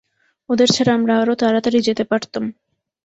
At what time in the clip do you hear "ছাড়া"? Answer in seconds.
0.75-0.91